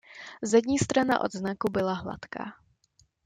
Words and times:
Zadní 0.41 0.77
strana 0.79 1.19
odznaku 1.21 1.69
byla 1.71 1.93
hladká. 1.93 2.45